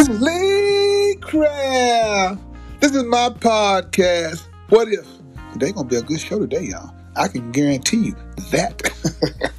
This 0.00 0.08
is 0.08 0.20
Lee 0.22 1.14
Craft. 1.20 2.40
This 2.80 2.94
is 2.94 3.04
my 3.04 3.28
podcast. 3.28 4.46
What 4.70 4.88
if? 4.88 5.06
Today 5.52 5.72
gonna 5.72 5.86
be 5.86 5.96
a 5.96 6.00
good 6.00 6.18
show 6.18 6.38
today, 6.38 6.62
y'all. 6.62 6.94
I 7.16 7.28
can 7.28 7.52
guarantee 7.52 8.06
you 8.06 8.16
that. 8.50 8.80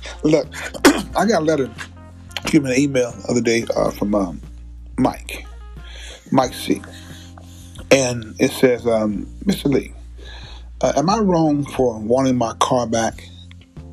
Look, 0.23 0.48
I 1.16 1.27
got 1.27 1.43
a 1.43 1.46
letter, 1.46 1.71
give 2.48 2.64
me 2.64 2.71
an 2.71 2.80
email 2.80 3.12
the 3.12 3.27
other 3.30 3.41
day 3.41 3.68
uh, 3.75 3.91
from 3.91 4.16
um, 4.16 4.41
Mike, 4.98 5.46
Mike 6.32 6.55
C. 6.55 6.82
And 7.92 8.36
it 8.39 8.50
says, 8.50 8.88
um, 8.88 9.28
Mr. 9.46 9.66
Lee, 9.66 9.94
uh, 10.82 10.94
am 10.96 11.08
I 11.12 11.20
wrong 11.20 11.66
for 11.66 12.00
wanting 12.00 12.36
my 12.36 12.55
car 12.55 12.88
back? 12.88 13.30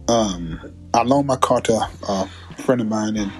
Um, 0.08 0.58
I 0.94 1.02
loaned 1.02 1.26
my 1.26 1.36
car 1.36 1.60
to 1.60 1.90
a 2.08 2.26
friend 2.56 2.80
of 2.80 2.86
mine, 2.86 3.18
and 3.18 3.30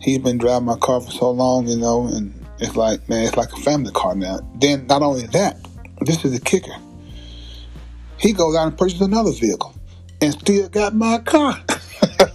he's 0.00 0.18
been 0.18 0.38
driving 0.38 0.66
my 0.66 0.76
car 0.76 1.00
for 1.00 1.10
so 1.10 1.30
long, 1.30 1.68
you 1.68 1.76
know, 1.76 2.06
and 2.06 2.34
it's 2.60 2.76
like, 2.76 3.08
man, 3.08 3.24
it's 3.24 3.36
like 3.36 3.52
a 3.52 3.60
family 3.60 3.92
car 3.92 4.14
now. 4.14 4.40
Then, 4.56 4.86
not 4.86 5.02
only 5.02 5.26
that, 5.28 5.56
this 6.02 6.24
is 6.24 6.32
the 6.32 6.40
kicker. 6.40 6.76
He 8.18 8.32
goes 8.32 8.54
out 8.54 8.68
and 8.68 8.76
purchases 8.76 9.00
another 9.00 9.32
vehicle 9.32 9.74
and 10.20 10.32
still 10.34 10.68
got 10.68 10.94
my 10.94 11.18
car. 11.18 11.58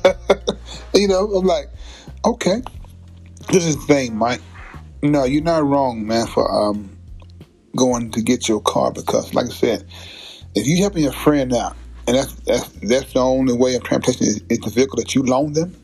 you 0.93 1.07
know, 1.07 1.31
I'm 1.33 1.45
like, 1.45 1.69
okay, 2.25 2.61
this 3.51 3.65
is 3.65 3.75
the 3.75 3.81
thing, 3.83 4.15
Mike. 4.15 4.41
No, 5.03 5.25
you're 5.25 5.43
not 5.43 5.63
wrong, 5.63 6.07
man, 6.07 6.25
for 6.27 6.51
um, 6.51 6.97
going 7.75 8.11
to 8.11 8.21
get 8.21 8.47
your 8.47 8.61
car 8.61 8.91
because, 8.91 9.33
like 9.33 9.45
I 9.45 9.49
said, 9.49 9.85
if 10.55 10.67
you 10.67 10.77
helping 10.77 11.03
your 11.03 11.11
friend 11.11 11.53
out, 11.53 11.75
and 12.07 12.15
that's 12.15 12.33
that's 12.41 12.67
that's 12.81 13.13
the 13.13 13.19
only 13.19 13.53
way 13.53 13.75
of 13.75 13.83
transportation 13.83 14.27
is, 14.27 14.41
is 14.49 14.59
the 14.59 14.69
vehicle 14.69 14.97
that 14.97 15.13
you 15.13 15.23
loan 15.23 15.53
them, 15.53 15.75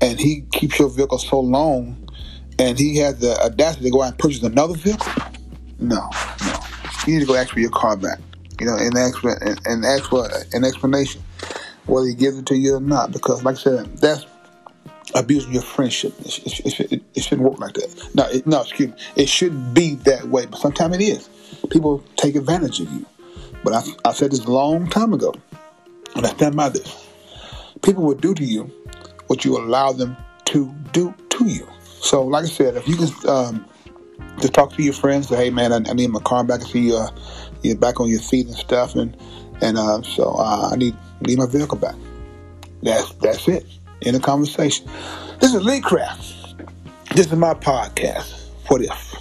and 0.00 0.18
he 0.18 0.42
keeps 0.52 0.78
your 0.78 0.88
vehicle 0.88 1.18
so 1.18 1.40
long, 1.40 2.08
and 2.60 2.78
he 2.78 2.98
has 2.98 3.18
the 3.18 3.36
audacity 3.40 3.84
to 3.84 3.90
go 3.90 4.02
out 4.02 4.08
and 4.08 4.18
purchase 4.18 4.42
another 4.42 4.74
vehicle. 4.74 5.10
No, 5.78 6.10
no, 6.44 6.60
you 7.06 7.14
need 7.14 7.20
to 7.20 7.26
go 7.26 7.34
ask 7.34 7.52
for 7.52 7.60
your 7.60 7.70
car 7.70 7.96
back. 7.96 8.18
You 8.60 8.66
know, 8.66 8.76
and 8.76 8.94
ask 8.98 9.18
for 9.18 9.32
and, 9.42 9.58
and 9.64 9.84
ask 9.84 10.10
for 10.10 10.28
an 10.52 10.64
explanation 10.64 11.22
whether 11.86 12.06
he 12.06 12.14
gives 12.14 12.36
it 12.38 12.44
to 12.46 12.56
you 12.56 12.74
or 12.74 12.80
not. 12.80 13.12
Because, 13.12 13.42
like 13.42 13.56
I 13.56 13.58
said, 13.58 13.96
that's 13.96 14.26
abusing 15.14 15.54
your 15.54 15.62
friendship. 15.62 16.12
It, 16.20 16.66
it, 16.66 16.92
it, 16.92 17.02
it 17.14 17.22
shouldn't 17.22 17.48
work 17.48 17.58
like 17.58 17.72
that. 17.74 18.10
No, 18.14 18.28
no, 18.44 18.60
excuse 18.60 18.90
me. 18.90 18.96
It 19.16 19.30
shouldn't 19.30 19.72
be 19.72 19.94
that 19.94 20.26
way, 20.26 20.44
but 20.44 20.60
sometimes 20.60 20.96
it 20.96 21.02
is. 21.02 21.28
People 21.70 22.04
take 22.16 22.36
advantage 22.36 22.80
of 22.80 22.92
you. 22.92 23.06
But 23.64 23.72
I, 23.72 24.10
I 24.10 24.12
said 24.12 24.32
this 24.32 24.44
a 24.44 24.50
long 24.50 24.86
time 24.88 25.14
ago, 25.14 25.34
and 26.14 26.26
I 26.26 26.30
stand 26.30 26.56
by 26.56 26.68
this. 26.68 27.08
People 27.82 28.04
will 28.04 28.14
do 28.14 28.34
to 28.34 28.44
you 28.44 28.70
what 29.28 29.46
you 29.46 29.56
allow 29.56 29.92
them 29.92 30.16
to 30.46 30.66
do 30.92 31.14
to 31.30 31.46
you. 31.46 31.66
So, 32.00 32.22
like 32.22 32.44
I 32.44 32.48
said, 32.48 32.76
if 32.76 32.88
you 32.88 32.96
can 32.96 33.08
um, 33.28 33.66
just 34.40 34.54
talk 34.54 34.72
to 34.74 34.82
your 34.82 34.94
friends, 34.94 35.28
say, 35.28 35.36
"Hey, 35.36 35.50
man, 35.50 35.72
I, 35.72 35.90
I 35.90 35.92
need 35.92 36.08
my 36.08 36.20
car 36.20 36.42
back. 36.44 36.62
I 36.62 36.64
see 36.64 36.88
you, 36.88 36.96
uh, 36.96 37.10
you're 37.62 37.76
back 37.76 38.00
on 38.00 38.08
your 38.08 38.20
feet 38.20 38.46
and 38.46 38.56
stuff, 38.56 38.96
and 38.96 39.16
and 39.60 39.76
uh, 39.76 40.02
so 40.02 40.34
uh, 40.38 40.70
I 40.72 40.76
need 40.76 40.96
need 41.20 41.38
my 41.38 41.46
vehicle 41.46 41.78
back." 41.78 41.94
That's 42.82 43.12
that's 43.14 43.46
it. 43.48 43.66
In 44.00 44.14
a 44.14 44.20
conversation. 44.20 44.88
This 45.40 45.54
is 45.54 45.62
Lee 45.62 45.80
Craft. 45.80 46.22
This 47.14 47.26
is 47.26 47.32
my 47.32 47.52
podcast. 47.54 48.46
What 48.68 48.80
if? 48.80 49.14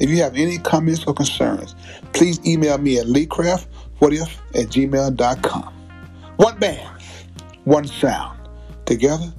If 0.00 0.08
you 0.08 0.22
have 0.22 0.36
any 0.36 0.58
comments 0.58 1.04
or 1.06 1.12
concerns, 1.12 1.74
please 2.14 2.44
email 2.46 2.78
me 2.78 2.98
at 2.98 3.06
leecraftwhatif 3.06 4.30
at 4.54 4.68
gmail.com. 4.68 5.74
One 6.36 6.58
band, 6.58 7.02
one 7.64 7.86
sound. 7.86 8.38
Together, 8.86 9.32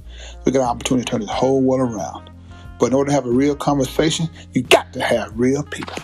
we 0.44 0.52
got 0.52 0.62
an 0.62 0.68
opportunity 0.68 1.04
to 1.04 1.10
turn 1.10 1.20
this 1.20 1.30
whole 1.30 1.60
world 1.60 1.92
around. 1.92 2.30
But 2.80 2.86
in 2.88 2.94
order 2.94 3.10
to 3.10 3.14
have 3.14 3.26
a 3.26 3.30
real 3.30 3.56
conversation, 3.56 4.28
you 4.52 4.62
got 4.62 4.92
to 4.94 5.02
have 5.02 5.38
real 5.38 5.62
people. 5.64 6.02